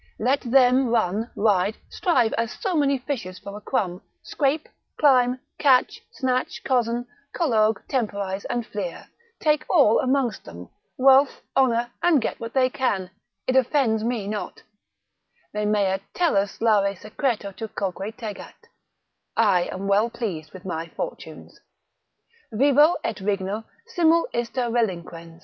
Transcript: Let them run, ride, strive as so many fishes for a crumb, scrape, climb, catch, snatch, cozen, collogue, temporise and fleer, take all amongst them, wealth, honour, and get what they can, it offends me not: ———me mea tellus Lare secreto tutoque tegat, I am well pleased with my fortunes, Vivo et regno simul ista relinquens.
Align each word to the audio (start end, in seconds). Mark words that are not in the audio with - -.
Let 0.17 0.41
them 0.41 0.87
run, 0.87 1.29
ride, 1.35 1.77
strive 1.91 2.33
as 2.33 2.53
so 2.53 2.75
many 2.75 2.97
fishes 2.97 3.37
for 3.37 3.55
a 3.55 3.61
crumb, 3.61 4.01
scrape, 4.23 4.67
climb, 4.97 5.39
catch, 5.59 6.01
snatch, 6.11 6.63
cozen, 6.63 7.05
collogue, 7.35 7.77
temporise 7.87 8.43
and 8.45 8.65
fleer, 8.65 9.07
take 9.39 9.63
all 9.69 9.99
amongst 9.99 10.43
them, 10.43 10.69
wealth, 10.97 11.41
honour, 11.55 11.91
and 12.01 12.19
get 12.19 12.39
what 12.39 12.55
they 12.55 12.67
can, 12.67 13.11
it 13.45 13.55
offends 13.55 14.03
me 14.03 14.27
not: 14.27 14.63
———me 15.53 15.65
mea 15.67 15.99
tellus 16.15 16.59
Lare 16.61 16.95
secreto 16.95 17.51
tutoque 17.51 18.11
tegat, 18.17 18.69
I 19.37 19.65
am 19.71 19.87
well 19.87 20.09
pleased 20.09 20.51
with 20.51 20.65
my 20.65 20.87
fortunes, 20.87 21.59
Vivo 22.51 22.95
et 23.03 23.21
regno 23.21 23.65
simul 23.85 24.27
ista 24.33 24.61
relinquens. 24.61 25.39